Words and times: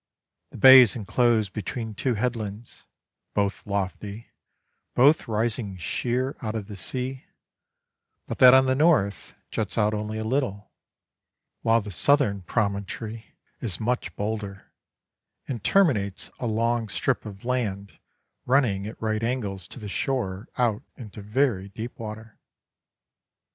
The 0.49 0.57
bay 0.57 0.81
is 0.81 0.95
enclosed 0.95 1.53
between 1.53 1.93
two 1.93 2.15
headlands, 2.15 2.87
both 3.35 3.67
lofty, 3.67 4.31
both 4.95 5.27
rising 5.27 5.77
sheer 5.77 6.35
out 6.41 6.55
of 6.55 6.65
the 6.67 6.75
sea, 6.75 7.25
but 8.25 8.39
that 8.39 8.55
on 8.55 8.65
the 8.65 8.73
north 8.73 9.35
juts 9.51 9.77
out 9.77 9.93
only 9.93 10.17
a 10.17 10.23
little, 10.23 10.71
while 11.61 11.81
the 11.81 11.91
southern 11.91 12.41
promontory 12.41 13.35
is 13.59 13.79
much 13.79 14.15
bolder, 14.15 14.71
and 15.47 15.63
terminates 15.63 16.31
a 16.39 16.47
long 16.47 16.89
strip 16.89 17.23
of 17.23 17.45
land 17.45 17.99
running 18.47 18.87
at 18.87 18.99
right 18.99 19.21
angles 19.21 19.67
to 19.67 19.77
the 19.79 19.87
shore 19.87 20.47
out 20.57 20.81
into 20.97 21.21
very 21.21 21.69
deep 21.69 21.99
water. 21.99 22.39